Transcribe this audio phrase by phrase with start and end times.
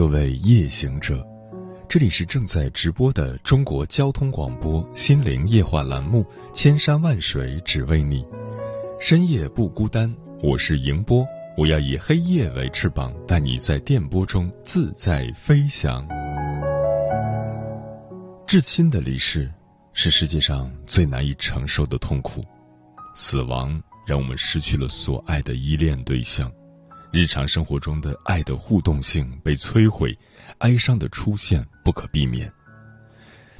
[0.00, 1.22] 各位夜行者，
[1.86, 8.22] 这里是正在直播的中国交通广播心灵夜话栏目《千山万水只为你》，
[8.98, 10.10] 深夜不孤单，
[10.42, 16.08] 我是迎波，我要以黑夜为翅膀，带你在电波中自在飞翔。
[18.46, 19.52] 至亲的离世
[19.92, 22.42] 是世界上最难以承受的痛苦，
[23.14, 26.50] 死亡让我们失去了所爱的依恋对象。
[27.12, 30.16] 日常生活中的爱的互动性被摧毁，
[30.58, 32.50] 哀伤的出现不可避免。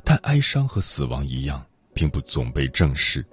[0.04, 3.26] 但哀伤和死亡一样，并不总被正视。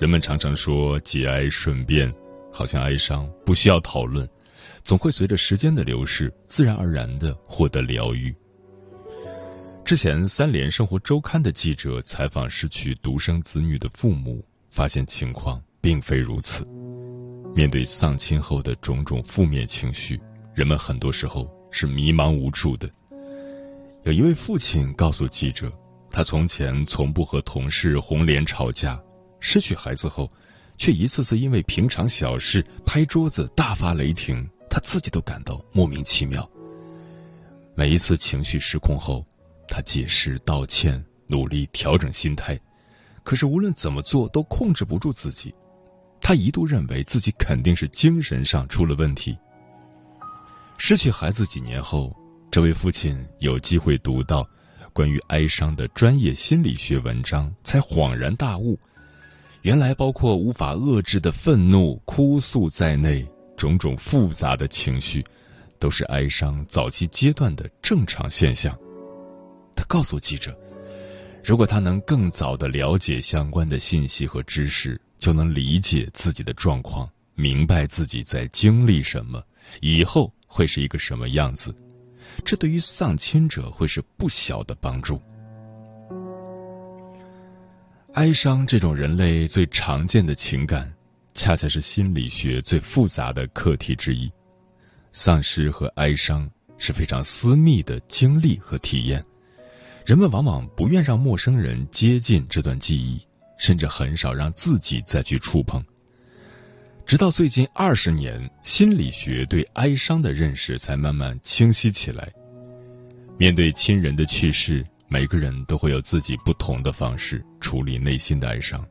[0.00, 2.12] 人们常常说节哀顺变，
[2.50, 4.26] 好像哀伤不需要讨论，
[4.82, 8.34] 总会随着时间的流逝，自然而然的获得疗愈。
[9.84, 16.66] 之前，三联生活周刊的记者采访失去独生子女的父母，发现情况并非如此。
[17.54, 20.20] 面对丧亲后的种种负面情绪，
[20.54, 22.90] 人们很多时候是迷茫无助的。
[24.02, 25.72] 有一位父亲告诉记者，
[26.10, 29.00] 他从前从不和同事红脸吵架，
[29.38, 30.28] 失去孩子后，
[30.76, 36.50] 却一次次因为平常小事拍桌子大发雷霆，他自己都感到莫名其妙。
[37.76, 39.24] 每一次情绪失控后，
[39.68, 42.58] 他解释道歉，努力调整心态，
[43.22, 45.54] 可是无论怎么做都控制不住自己。
[46.20, 49.36] 他一度认为自己肯定是精神上出了问题。
[50.76, 52.14] 失去孩子几年后，
[52.50, 54.48] 这位父亲有机会读到
[54.92, 58.78] 关于哀伤的专业心理学文章，才恍然大悟：
[59.62, 63.26] 原来包括无法遏制的愤怒、哭诉在内，
[63.56, 65.24] 种种复杂的情绪，
[65.78, 68.76] 都是哀伤早期阶段的正常现象。
[69.76, 70.56] 他告诉记者，
[71.44, 79.42] 如果他能更早的了解相关的信息和知识，就能理解自己的状况，明白自己在经历什么，
[79.80, 81.74] 以后会是一个什么样子。
[82.44, 85.20] 这对于丧亲者会是不小的帮助。
[88.14, 90.92] 哀伤这种人类最常见的情感，
[91.32, 94.30] 恰恰是心理学最复杂的课题之一。
[95.12, 99.24] 丧失和哀伤是非常私密的经历和体验，
[100.04, 103.24] 人们往往不愿让陌生人接近这段记忆。
[103.64, 105.82] 甚至很少让自己再去触碰。
[107.06, 112.30] 直到最近二十年，心理学对哀伤的认识才慢慢清晰起来。
[113.38, 118.86] 面对亲人的去世，每个人都会有自己不同的方式处理内心的哀伤。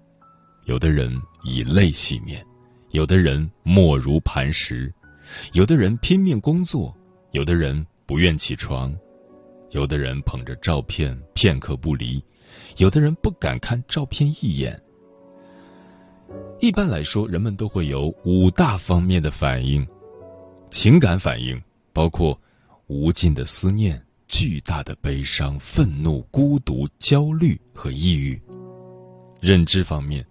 [0.66, 2.44] 有的人以泪洗面，
[2.90, 4.92] 有的人默如磐石，
[5.52, 6.98] 有的人拼命工作，
[7.32, 8.92] 有的人不愿起床，
[9.70, 12.24] 有的人捧着照片片刻不离。
[12.78, 14.82] 有的人不敢看照片一眼。
[16.60, 19.86] 一般来说，人们都会有五大方面的反应：
[20.72, 21.62] 情感反应
[21.92, 22.40] 包括
[22.88, 28.40] 无尽的思念、巨大的悲伤、愤怒、孤独、焦虑和抑郁；
[29.40, 30.26] 认知方面，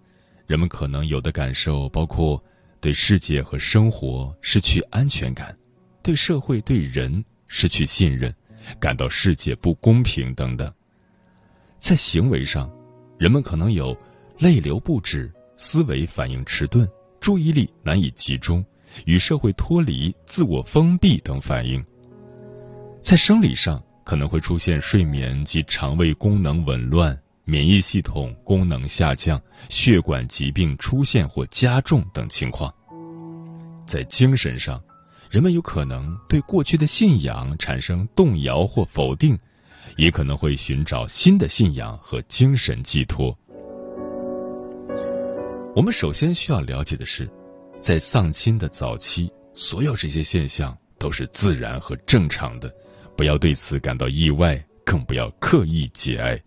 [0.47, 2.43] 人们可能有的感受包括
[2.81, 5.55] 对世界和生活失去安全感，
[6.01, 8.33] 对社会、对人失去信任，
[8.79, 10.73] 感到世界不公平等等。
[11.83, 12.71] 在行为上，
[13.19, 13.95] 人们可能有
[14.39, 16.87] 泪流不止、思维反应迟钝、
[17.19, 18.63] 注意力难以集中、
[19.05, 21.83] 与社会脱离、自我封闭等反应；
[23.01, 32.71] 在生理上，可能会出现睡眠及肠胃功能紊乱、免疫系统功能下降、血管疾病出现或加重等情况；
[33.85, 34.81] 在精神上，
[35.29, 39.37] 人们有可能对过去的信仰产生动摇或否定。
[39.97, 43.37] 也可能会寻找新的信仰和精神寄托。
[45.75, 47.29] 我们首先需要了解的是，
[47.79, 52.73] 在丧亲的早期，所有这些现象都是自然和正常的，
[53.17, 56.39] 不要对此感到意外，更不要刻意节哀。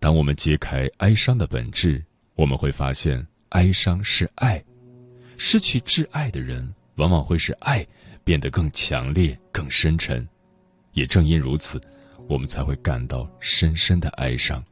[0.00, 2.04] 当我们揭开哀伤的本质，
[2.34, 4.62] 我们会发现，哀伤是爱。
[5.36, 7.86] 失去挚爱的人，往往会使爱
[8.24, 10.26] 变得更强烈、更深沉。
[10.92, 11.80] 也正因如此，
[12.28, 14.64] 我们才会感到深深的哀伤。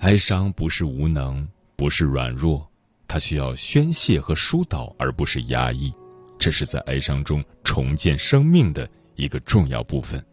[0.00, 1.46] 哀伤不是无能，
[1.76, 2.68] 不是软弱，
[3.08, 5.92] 它需要宣泄和疏导，而不是压抑。
[6.38, 10.24] 这是在哀伤中重建生命的一个重要部分。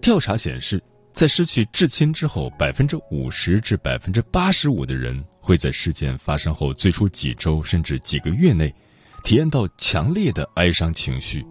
[0.00, 0.82] 调查显示，
[1.14, 8.74] 在失去至亲之后，百分之五十至百分之八十五的人会在事件发生后最初几周甚至几个月内
[9.22, 11.46] 体验到强烈的哀伤情绪，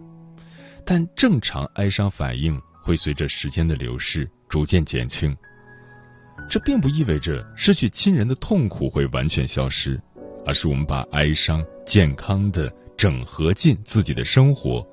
[0.84, 5.36] 但正常哀伤反应会随着时间的流逝逐渐减轻。
[6.48, 10.00] 这并不意味着失去亲人的痛苦会完全消失，
[10.44, 14.86] 而是我们把哀伤健康的整合进自己的生活，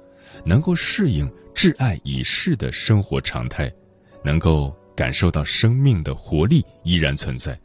[0.46, 1.32] 能够适应。
[1.54, 3.70] 挚爱已逝的生活常态，
[4.24, 7.60] 能够感受到生命的活力依然存在，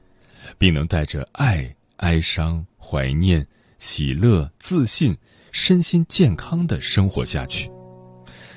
[0.58, 3.46] 并能带着爱、哀伤、怀念、
[3.78, 5.16] 喜乐、自信，
[5.52, 7.70] 身心健康的生活下去。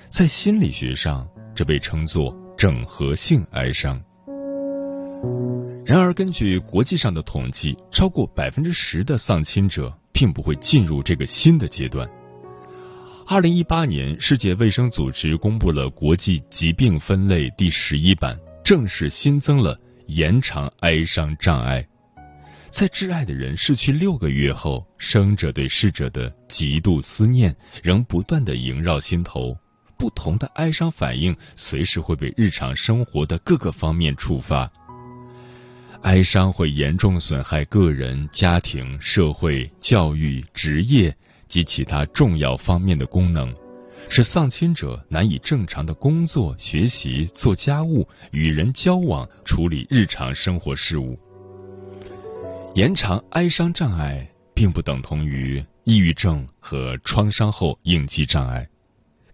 [0.10, 4.02] 在心理学上，这被称作整合性哀伤。
[5.86, 12.10] 然而，根据国际上的统计，超过百分之十的丧亲者并不会进入这个新的阶段。
[13.28, 21.88] 二零一八年，世界卫生组织公布了国际疾病分类第十一版，正式新增了延长哀伤障碍。
[22.72, 29.56] 在挚爱的人逝去六个月后，生者对逝者的极度思念仍不断的萦绕心头，
[30.00, 34.72] 不同的哀伤反应随时会被日常生活的各个方面触发。
[36.02, 41.16] 哀伤会严重损害个人、家庭、社会、教育、职业。
[41.50, 43.52] 及其他重要方面的功能，
[44.08, 51.18] 使丧亲者难以正常的工作、学习、做家务、与人交往、处理日常生活事务。
[52.76, 58.70] 延长哀伤障碍并不等同于抑郁症和创伤后应激障碍。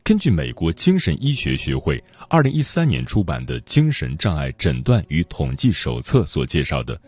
[0.06, 2.00] 根据美国精神医学学会
[2.30, 7.02] 二零一三年出版的《精神障碍诊断与统计手册》所介绍的，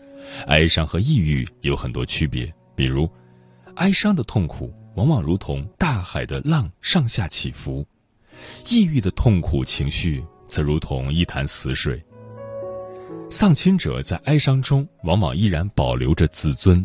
[0.48, 3.08] 哀伤和抑郁有很多区别，比如
[3.76, 4.74] 哀伤的痛苦。
[4.96, 7.86] 往往如同大海的浪上下起伏，
[8.68, 12.02] 抑郁的痛苦情绪则如同一潭死水。
[13.30, 16.84] 丧亲者在哀伤中往往依然保留着自尊，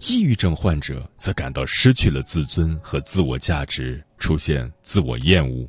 [0.00, 5.68] 抑郁症患者则感到失去了自尊和自我价值，出现自我厌恶。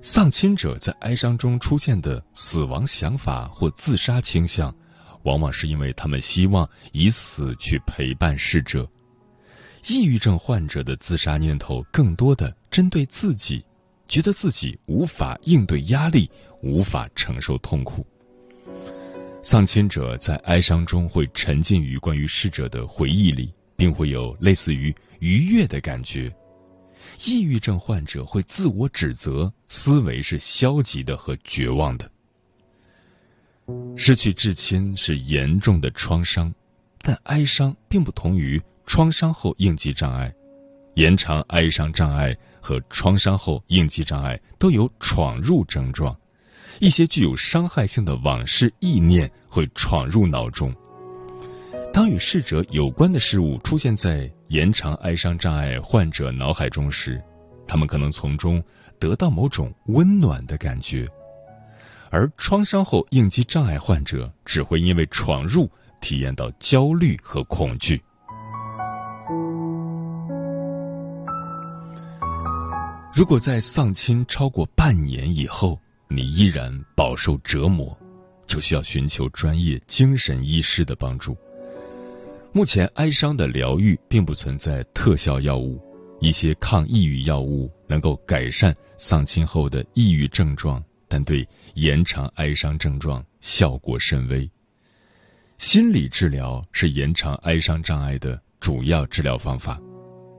[0.00, 4.74] 丧亲者在哀伤中出现的死亡想法或自杀倾向，
[5.24, 8.88] 往往是因为他们希望以死去陪伴逝者。
[9.86, 13.64] 抑郁症患者的自杀念头更多的针对自己，
[14.06, 16.30] 觉得自己无法应对压力，
[16.62, 18.06] 无法承受痛苦。
[19.42, 26.34] 丧亲者在哀伤中会沉浸于关于逝者的回忆里，并会有类似于愉悦的感觉。
[27.24, 32.10] 抑郁症患者会自我指责，思维是消极的和绝望的。
[33.96, 36.54] 失去至亲是严重的创伤，
[37.00, 38.62] 但哀伤并不同于。
[38.90, 40.32] 创伤后应激障碍、
[40.94, 46.18] 延长哀伤障碍和创伤后应激障碍都有闯入症状，
[46.80, 50.72] 一些具有伤害性的往事意念会闯入脑中。
[51.92, 57.20] 当与逝者有关的事物出现在延长哀伤障碍患者脑海中时，
[57.66, 58.62] 他们可能从中
[59.00, 61.08] 得到某种温暖的感觉，
[62.10, 65.68] 而创伤后应激障碍患者只会因为闯入
[66.00, 68.00] 体验到焦虑和恐惧。
[73.12, 77.96] 如果在丧亲超过半年以后，你依然饱受折磨，
[78.46, 81.36] 就需要寻求专业精神医师的帮助。
[82.52, 85.80] 目前，哀伤的疗愈并不存在特效药物，
[86.20, 94.50] 一些抗抑郁药物能够改善丧亲后的抑郁症状，但对延长哀伤症状效果甚微。
[95.58, 99.78] 心理治疗是延长哀伤障碍的主要治疗方法，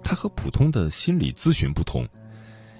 [0.03, 2.07] 它和普通的心理咨询不同。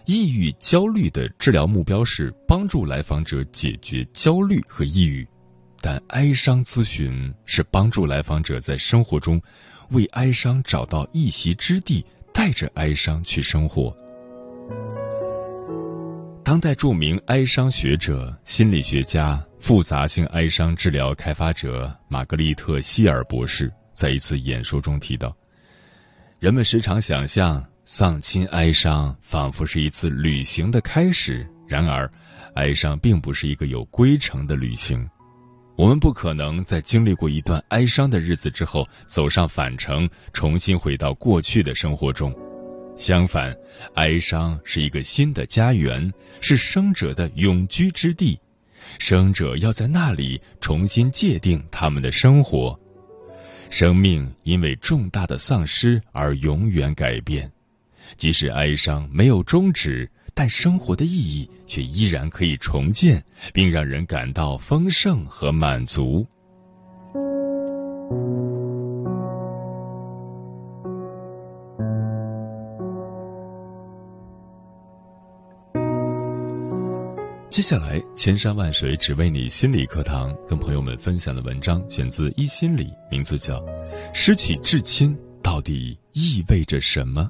[0.10, 5.28] 抑郁、焦虑的治疗目标是帮助来访者解决焦虑和抑郁，
[5.82, 9.40] 但哀伤咨询是帮助来访者在生活中
[9.92, 13.96] 为哀伤找到一席之地，带着哀伤去生活。
[16.44, 25.38] 当代著名哀伤学者、心理学家、复杂性哀伤治疗开发者玛格丽特·希尔博士在一次演说中提到，
[26.40, 32.08] 人们时常想象丧亲哀伤仿佛是一次旅行的开始，然而，
[32.54, 35.10] 哀伤并不是一个有归程的旅行。
[35.76, 42.32] 我们不可能在经历过一段哀伤的日子之后走上返程，重新回到过去的生活中。
[42.96, 43.58] 相反，
[43.96, 48.40] 哀伤是一个新的家园，是生者的永居之地。
[49.00, 52.80] 生者要在那里重新界定他们的生活。
[53.72, 57.52] 生命因为重大的丧失而永远改变，
[58.18, 60.10] 即使哀伤没有终止。
[60.36, 63.22] 但生活的意义却依然可以重建，
[63.54, 66.26] 并让人感到丰盛和满足。
[77.50, 83.60] 接下来，千山万水只为你心理课堂，跟朋友们分享的文章选自一心理，名字叫
[84.14, 87.24] 《失去至亲到底意味着什么》。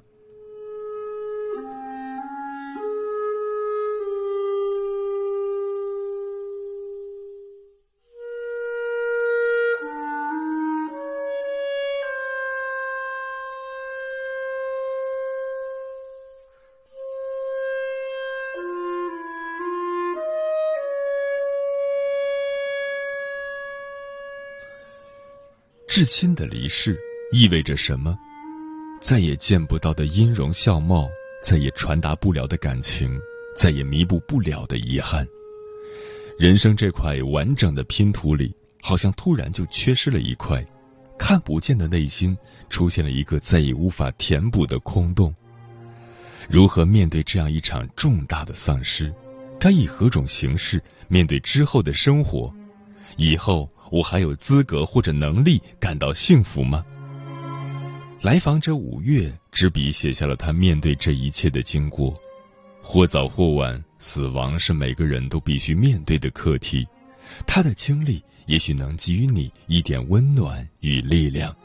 [25.99, 26.97] 至亲的离世
[27.33, 28.17] 意味着什么？
[29.01, 31.09] 再也见不到的音容笑貌，
[31.43, 33.19] 再也传达不了的感情，
[33.53, 35.27] 再也弥补不了的遗憾。
[36.37, 40.65] 人生这块完整的拼图里，好像突然就缺失了一块，
[41.17, 42.37] 看不见的内心
[42.69, 45.35] 出现了一个再也无法填补的空洞。
[46.49, 49.13] 如何面对这样一场重大的丧失？
[49.59, 52.53] 该以何种形式面对之后的生活？
[53.17, 53.69] 以后？
[53.91, 56.85] 我还有资格或者能力感到幸福吗？
[58.21, 62.19] 来访者五月执笔写下了他面对这一切的经过。
[62.81, 66.87] 或早或晚，死亡是每个人都必须面对的课题。
[67.45, 71.55] 他的经历也许能给予你一点温暖与力量。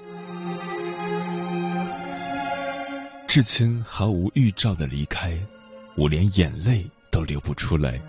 [3.27, 5.37] 至亲毫无预兆的离开，
[5.97, 8.01] 我连眼泪都流不出来。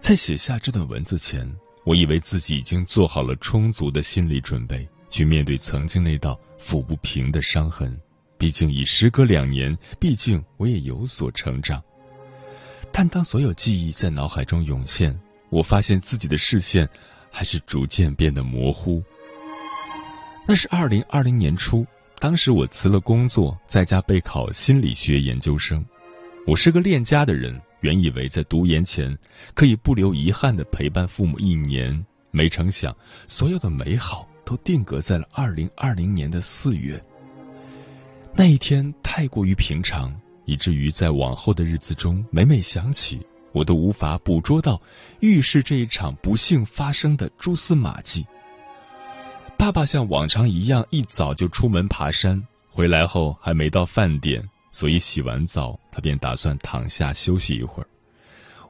[0.00, 1.50] 在写下这段文字前。
[1.84, 7.94] 我以为自己已经做好了充足的心理准备，去面对曾经那道抚不平的伤痕。
[8.38, 11.82] 毕竟已时隔两年，毕竟我也有所成长。
[12.90, 15.18] 但当所有记忆在脑海中涌现，
[15.50, 16.88] 我发现自己的视线
[17.30, 19.02] 还是逐渐变得模糊。
[20.46, 21.86] 那是二零二零年初，
[22.18, 25.84] 当时我辞了工作，在家备考心理学研究生。
[26.46, 27.60] 我是个恋家的人。
[27.80, 29.14] 原以为在读研前
[29.52, 32.96] 可以不留遗憾的陪伴父母一年，没成想
[33.26, 37.02] 所有的美好都定格在了二零二零年的四月。
[38.34, 40.14] 那一天太过于平常，
[40.46, 43.20] 以至于在往后的日子中，每每想起，
[43.52, 44.80] 我都无法捕捉到
[45.20, 48.26] 预示这一场不幸发生的蛛丝马迹。
[49.58, 54.48] 爸爸像往常一样一早就出门爬山，回来后还没到饭点。
[54.74, 57.86] 所以洗完澡，他便打算躺下休息一会儿。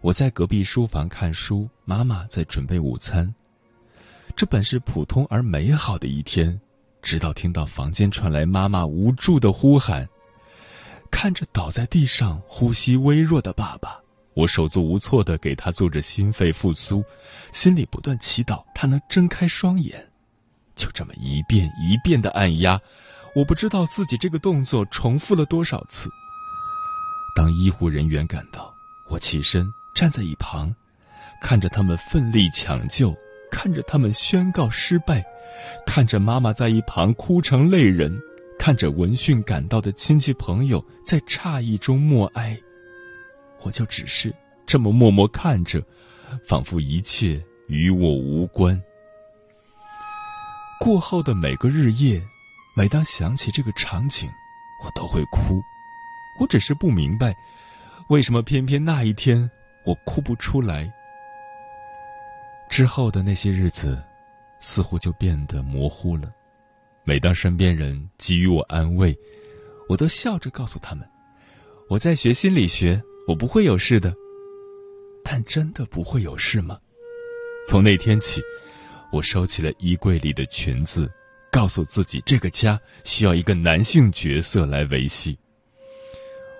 [0.03, 3.35] 我在隔壁书房看书，妈妈在准备午餐。
[4.37, 6.61] 这本是普通而美好的一天，
[7.01, 10.07] 直到听到房间传来妈妈无助的呼喊。
[11.11, 13.99] 看着倒在地上、呼吸微弱的爸爸，
[14.35, 17.03] 我手足无措的给他做着心肺复苏，
[17.51, 20.11] 心里不断祈祷他能睁开双眼。
[20.77, 22.79] 就这么一遍一遍的按压。
[23.37, 26.09] 我不知道自己这个动作重复了多少次。
[27.35, 28.73] 当医护人员赶到，
[29.09, 30.73] 我起身站在一旁，
[31.43, 33.13] 看着他们奋力抢救，
[33.51, 35.25] 看着他们宣告失败，
[35.85, 38.23] 看着妈妈在一旁哭成泪人，
[38.57, 42.57] 看着闻讯赶到的亲戚朋友在诧异中默哀，
[43.63, 44.33] 我就只是
[44.65, 45.83] 这么默默看着，
[46.47, 48.81] 仿佛一切与我无关。
[50.79, 52.23] 过后的每个日夜。
[52.77, 54.29] 每当想起这个场景，
[54.85, 55.63] 我都会哭。
[56.41, 57.37] 我只是不明白，
[58.09, 59.49] 为什么偏偏那一天
[59.85, 60.93] 我哭不出来。
[62.69, 64.03] 之后的那些日子，
[64.59, 66.33] 似乎就变得模糊了。
[67.05, 69.17] 每当身边人给予我安慰，
[69.89, 71.09] 我都笑着告诉他们
[71.89, 74.13] ：“我在学心理学，我不会有事的。”
[75.23, 76.79] 但真的不会有事吗？
[77.69, 78.43] 从那天起，
[79.13, 81.09] 我收起了衣柜里的裙子。
[81.55, 85.39] 告诉自己，这个家需要一个男性角色来维系。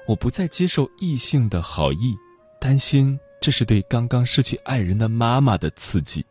[0.07, 2.15] 我不再接受异性的好意，
[2.61, 6.25] 担心这是对刚刚失去爱人的妈妈的刺激。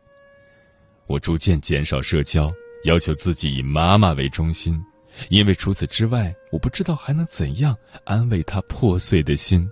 [1.06, 2.50] 我逐渐减少社交，
[2.86, 4.82] 要求自己以妈妈为中心，
[5.28, 9.68] 因为除此之外，我不知道还能怎样安慰他破碎的心。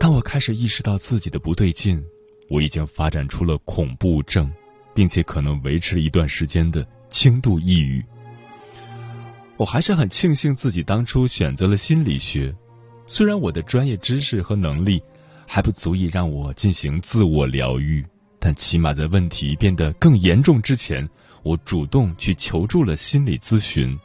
[0.00, 2.02] 当我开始意识到自己的不对劲，
[2.48, 4.50] 我已经发展出了恐怖症，
[4.94, 8.04] 并且可能维持了一段时间的轻度抑郁。
[9.56, 12.52] 我还是很庆幸自己当初选择了心理学，
[13.06, 15.00] 虽然我的专业知识和能力
[15.46, 18.04] 还不足以让我进行自我疗愈，
[18.40, 21.08] 但起码在问题变得更严重之前。
[21.44, 23.96] 我主动去求助了心理咨询，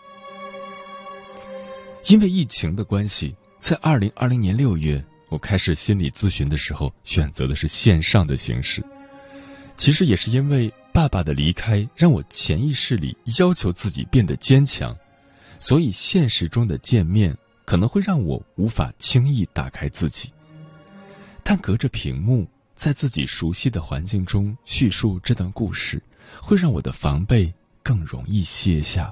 [2.05, 8.83] 因为疫情的关系，在二零二零年六月，我开始心理咨询的时候，选择的是线上的形式。
[9.77, 14.97] 其实也是因为爸爸的离开，让我潜意识里要求自己变得坚强，
[15.59, 20.33] 所以现实中的见面可能会让我无法轻易打开自己。
[21.43, 26.01] 但隔着屏幕，在自己熟悉的环境中叙述这段故事。
[26.39, 29.11] 会让我的防备更容易卸下。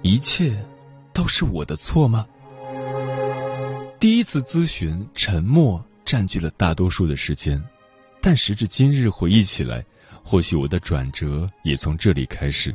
[0.00, 0.64] 一切
[1.12, 2.26] 都是我的错吗？
[4.00, 7.62] 第一次咨询，沉默占据了大多数的时间，
[8.22, 9.84] 但时至今日回忆起来，
[10.22, 12.74] 或许我的转折也从这里开始。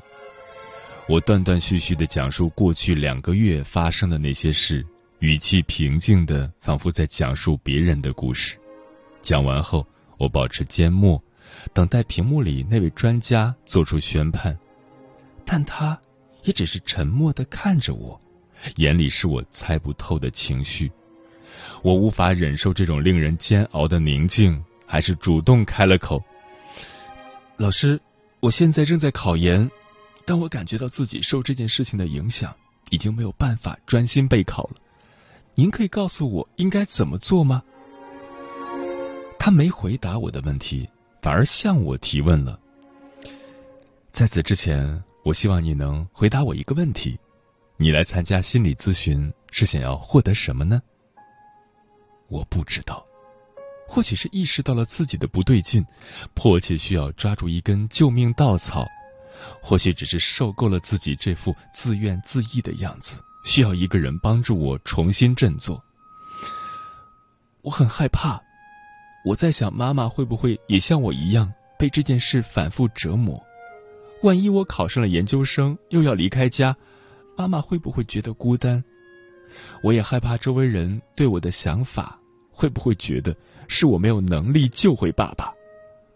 [1.07, 4.85] 我断断续续的讲述过去两个月发生的那些事，
[5.19, 8.57] 语气平静的，仿佛在讲述别人的故事。
[9.21, 9.87] 讲完后，
[10.17, 11.23] 我保持缄默。
[11.73, 14.57] 等待屏幕里那位专家做出宣判，
[15.45, 15.97] 但他
[16.43, 18.19] 也只是沉默的看着我，
[18.75, 20.91] 眼里是我猜不透的情绪。
[21.83, 26.23] 我无法忍受这种令人煎熬的宁静，还是主动开了口
[27.57, 28.01] ：“老师，
[28.39, 29.69] 我现在正在考研，
[30.25, 32.55] 但我感觉到自己受这件事情的影响，
[32.89, 34.77] 已经没有办法专心备考了。
[35.53, 37.61] 您可以告诉我应该怎么做吗？”
[39.37, 40.89] 他没回答我的问题。
[41.19, 42.57] 反而向我提问了。
[44.13, 47.19] 在此之前，我希望你能回答我一个问题：
[47.75, 50.81] 你来参加心理咨询是想要获得什么呢？
[52.29, 53.05] 我不知道，
[53.87, 55.85] 或许是意识到了自己的不对劲，
[56.33, 58.85] 迫切需要抓住一根救命稻草；
[59.61, 65.83] 或许只是受够了自己这副自怨自艾的样子，需要一个人帮助我重新振作。
[67.61, 68.41] 我很害怕。
[69.25, 73.43] 我在想，妈妈会不会也像我一样被这件事反复折磨？
[74.23, 76.75] 万一我考上了研究生，又要离开家，
[77.35, 78.83] 妈妈会不会觉得孤单？
[79.83, 82.19] 我也害怕周围人对我的想法，
[82.57, 83.35] 会不会觉得
[83.67, 85.53] 是我没有能力救回爸爸？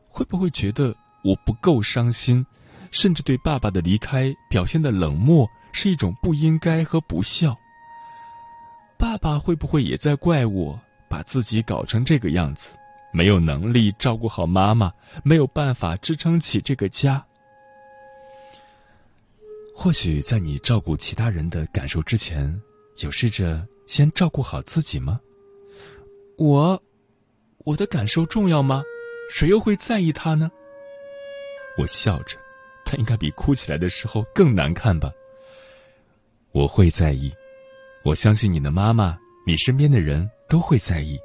[0.09, 2.47] 会不会觉得我不够伤心，
[2.89, 7.59] 甚至对爸爸的离开表现的冷漠是一种不应该和不孝？
[8.97, 12.75] 爸爸会不会也在怪我，把自己搞成这个样子？
[13.13, 17.27] 没有能力照顾好妈妈，没有办法支撑起这个家。
[19.75, 22.61] 或许在你照顾其他人的感受之前，
[22.97, 25.19] 有试着先照顾好自己吗？
[26.37, 26.81] 我，
[27.59, 28.83] 我的感受重要吗？
[29.33, 30.51] 谁又会在意他呢？
[31.77, 32.37] 我笑着，
[32.83, 35.11] 他应该比哭起来的时候更难看吧。
[36.51, 37.31] 我会在意，
[38.03, 39.17] 我相信你的妈妈，
[39.47, 41.17] 你身边的人都会在意。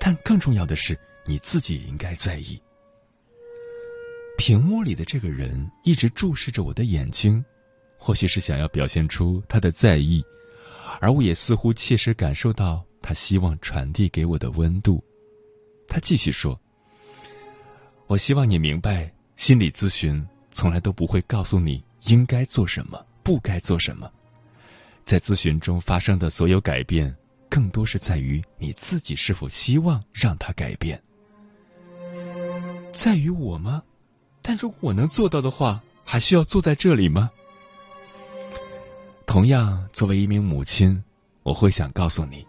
[0.00, 2.62] 但更重要的是，你自己也应该在意。
[4.38, 7.44] 屏幕里的这个人一直注视着我的眼睛，
[7.98, 10.24] 或许是想要表现出他的在意，
[11.00, 15.02] 而我也似乎切实感受到他希望传递给我的温度。
[15.88, 16.60] 他继续说
[18.06, 24.12] ：“我希望你明白，心理咨询从来都不会告诉你应该做什么，不该做什么。
[25.06, 27.16] 在咨询中发生的所有改变。”
[27.48, 31.02] 更多是在于你自己是否希望让它改变，
[32.92, 33.82] 在于我吗？
[34.42, 37.30] 但如果我能做到的话，还需要坐在这里吗？
[39.26, 41.02] 同样，作为一名母亲，
[41.42, 42.46] 我会想告诉你，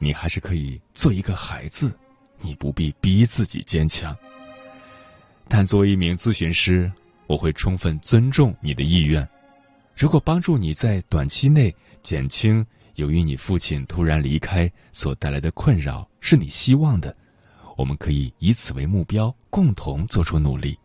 [0.00, 1.96] 你还是可以做一个孩子，
[2.40, 4.16] 你不必逼自己坚强。
[5.46, 6.90] 但作为一名咨询师，
[7.28, 9.28] 我会充分尊重你的意愿。
[9.94, 12.66] 如果帮助你在短期内减轻。
[12.96, 17.16] 由于你父亲突然离开所带来的困扰是你希望的，
[17.78, 20.78] 我们可以以此为目标，共同做出努力。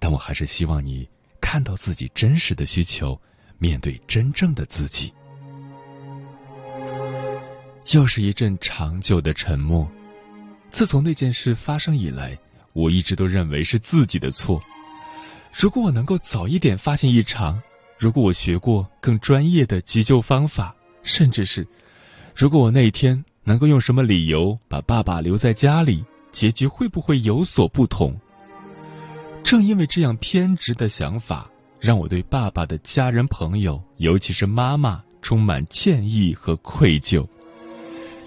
[0.00, 1.08] 但我还是希望你
[1.40, 3.20] 看到自己真实的需求，
[3.58, 5.12] 面对真正的自己。
[7.90, 9.90] 又是一阵长久的沉默。
[10.70, 12.38] 自从那件事发生以来，
[12.72, 14.62] 我一直都认为是自己的错。
[15.58, 17.60] 如果我能够早一点发现异常，
[17.98, 20.74] 如果我学过更专业的急救方法。
[21.04, 21.66] 甚至是，
[22.32, 28.16] 如果我那一天能够用什么理由把爸爸留在家里，结局会不会有所不同？
[29.42, 37.26] 正因为这样偏执的想法，让我对爸爸的家人朋友，尤其是妈妈，充满歉意和愧疚。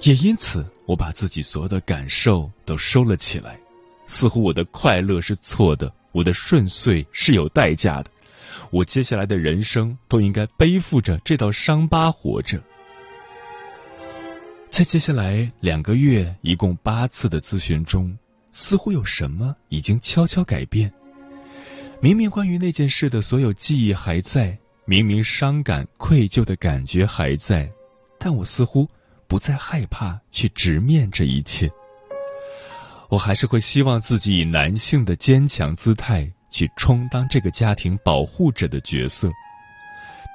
[0.01, 3.59] 也因此，我把自己所有的感受都收了起来，
[4.07, 8.11] 似乎我的快乐是错的，我的顺遂是有代价的，
[8.71, 12.61] 我接下来的人生都应该背负着这道伤疤活着。
[14.69, 18.17] 在接下来两个月，一共八次的咨询中，
[18.51, 20.91] 似乎有什么已经悄悄改变。
[22.01, 27.69] 明明关于那件事的所有记忆还在，明明伤感愧疚的感觉还在，
[28.19, 28.89] 但我似乎
[29.27, 31.71] 不再害怕去直面这一切。
[33.09, 39.29] 我还是会希望自己以男性的坚强姿态去充当这个家庭保护者的角色，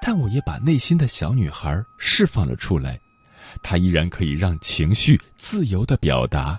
[0.00, 2.98] 但我也把内心的小女孩释放了出来。
[3.62, 6.58] 她依然可以让情绪自由的表达，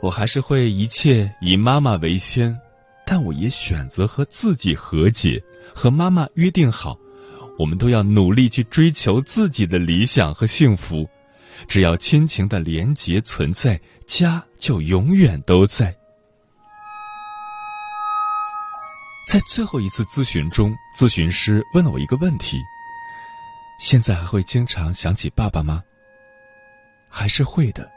[0.00, 2.58] 我还是会一切以妈妈为先，
[3.04, 5.42] 但我也选择和自己和解，
[5.74, 6.96] 和妈妈约定好，
[7.58, 11.08] 我们都要努力去追求自己的理想和幸福。
[11.68, 15.96] 只要亲情的连结存在，家就永远都在。
[19.30, 22.60] 在最后一次咨询中，咨询师问了我一个问题。
[23.80, 25.82] 现在还会经常想起爸爸吗？
[27.08, 27.90] 还是会的，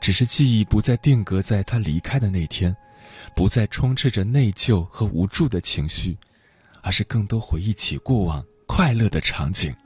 [0.00, 2.76] 只是记忆不再定格在他离开的那天，
[3.34, 6.18] 不再充斥着内疚和无助的情绪，
[6.82, 9.72] 而是更多回忆起过往快乐的场景。《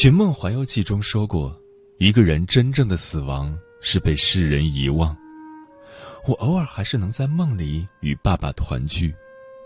[0.00, 1.58] 寻梦环游记》中说过，
[1.98, 5.16] 一个人真正的死亡是被世人遗忘。
[6.28, 9.14] 我偶尔还是能在梦里与爸爸团聚，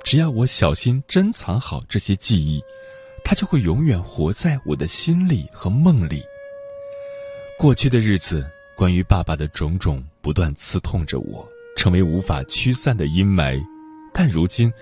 [0.04, 2.62] 只要我小心珍藏好这些记忆。
[3.22, 6.22] 他就会永远活在我的心里和梦里。
[7.58, 13.62] 过去的日子，关于爸爸的种种，不断刺痛着我，成为无法驱散的阴霾。
[14.14, 14.72] 但如今，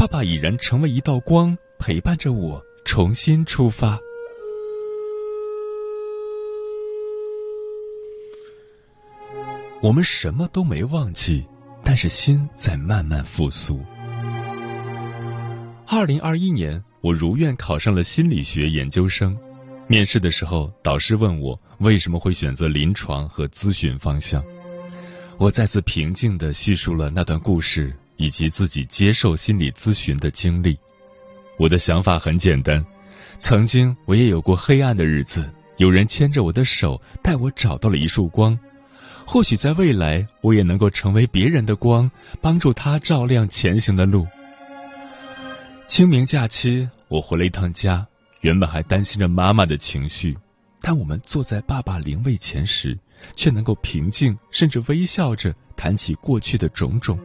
[0.00, 4.00] 爸爸已然成为一道光，陪伴着我重新出发。
[9.82, 11.44] 我们什么都没忘记，
[11.84, 13.78] 但是心在慢慢复苏。
[15.86, 16.82] 二零二一年。
[17.02, 19.36] 我如愿考上了心理学研究生。
[19.86, 24.42] 面试的时候，导师问我为什么会选择临床和咨询方向。
[25.36, 30.78] 我再次平静的叙述了那段故事以及自己接受心理咨询的经历。
[31.58, 32.84] 我的想法很简单：
[33.38, 38.58] 曾经我也有过黑暗的日子，有人牵着我的手，带我找到了一束光。
[39.26, 42.10] 或许在未来，我也能够成为别人的光，
[42.42, 44.26] 帮助他照亮前行的路。
[45.88, 48.06] 清明假期，我回了一趟家。
[48.42, 50.36] 原本还担心着妈妈的情绪，
[50.82, 52.98] 但我们坐在爸爸灵位前时，
[53.34, 57.18] 却能够平静，甚至微笑着谈起过去的种种。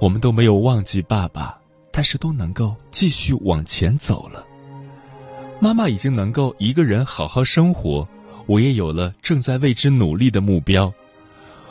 [0.00, 1.58] 我们都没有忘记爸爸，
[1.90, 4.44] 但是都能够继续往前走了。
[5.60, 8.06] 妈妈已经能够一个人好好生活，
[8.46, 10.92] 我也有了正在为之努力的目标。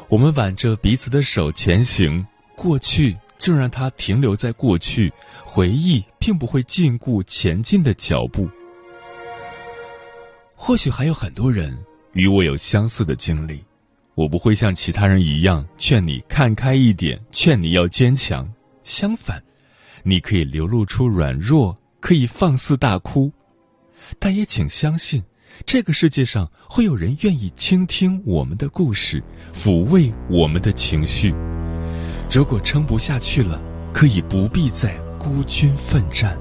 [0.09, 3.17] 我们挽着彼此的手前行，过去。
[3.39, 5.13] 就让它停留在过去，
[5.43, 8.49] 回忆并不会禁锢前进的脚步。
[10.55, 11.77] 或许还有很多人
[12.13, 13.63] 与我有相似的经历，
[14.17, 18.51] 我不会像其他人一样劝你看开一点，劝你要坚强。
[18.82, 19.43] 相反，
[20.01, 23.32] 你可以流露出软弱，可以放肆大哭，
[24.17, 25.23] 但也请相信，
[25.67, 31.32] 这个世界上会有人愿意倾听我们的故事，抚慰我们的情绪。
[32.32, 33.62] 如果撑不下去了，
[33.93, 36.36] 可以不必再孤军奋战。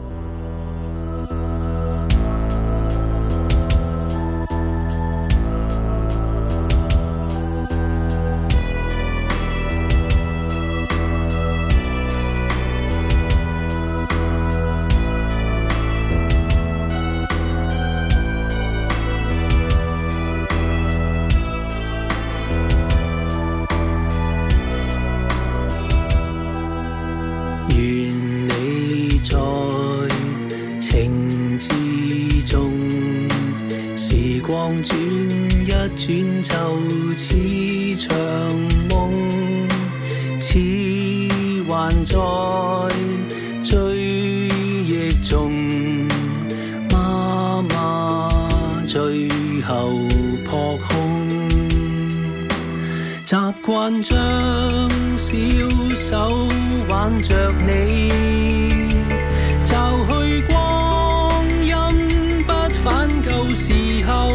[63.56, 63.72] 时
[64.04, 64.28] 候，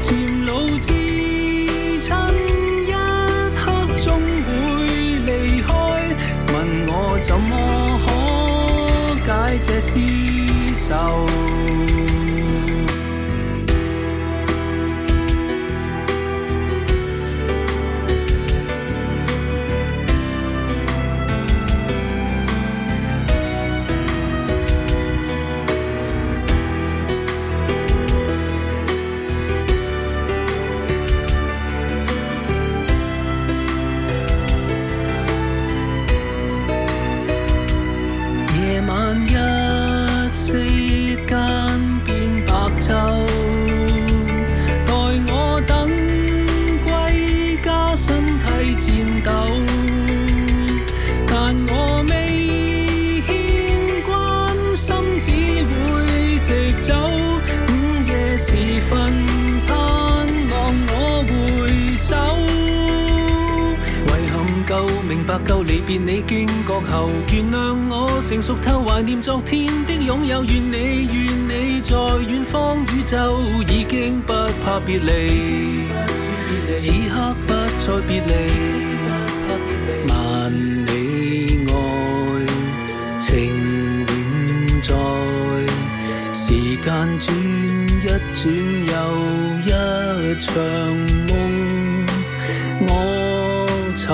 [0.00, 0.90] 前路至
[2.00, 2.12] 亲
[2.88, 2.90] 一
[3.54, 4.50] 刻终会
[5.24, 5.72] 离开，
[6.52, 6.54] 问
[6.88, 7.52] 我怎么
[9.24, 9.30] 可解
[9.62, 9.94] 这厮
[10.74, 11.43] 愁。
[65.86, 70.42] 别你眷国后，原谅我成熟透怀念昨天的拥有。
[70.44, 71.94] 愿你愿你在
[72.26, 74.32] 远方宇宙已经不
[74.64, 75.84] 怕别离，
[76.74, 78.32] 此刻不再别离。
[80.08, 80.14] 万
[80.86, 81.72] 里外
[83.20, 83.26] 情
[84.06, 84.10] 永
[84.80, 84.94] 在，
[86.32, 86.84] 时间
[87.20, 87.28] 转
[88.00, 88.42] 一转
[88.88, 88.92] 又
[90.22, 90.54] 一场
[91.28, 91.32] 梦，
[92.88, 92.90] 我
[93.96, 94.04] 寻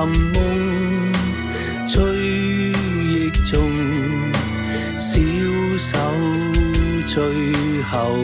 [7.90, 8.14] 头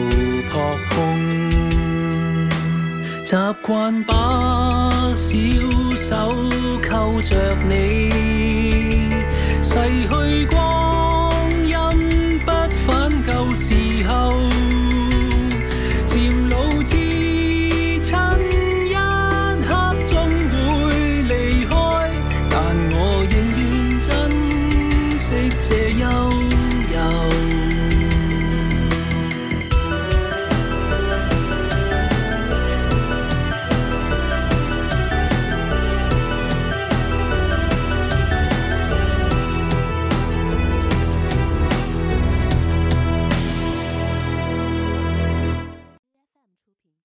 [0.49, 0.57] 扑
[0.95, 0.95] 空，
[3.25, 5.35] 习惯把小
[5.97, 6.33] 手
[6.81, 8.09] 扣着你，
[9.61, 11.29] 逝去光
[11.67, 12.51] 阴不
[12.85, 13.73] 返旧时
[14.07, 14.31] 候，